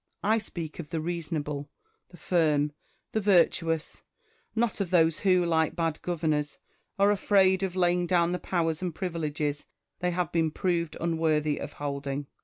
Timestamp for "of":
0.79-0.89, 4.81-4.89, 7.61-7.75, 11.59-11.73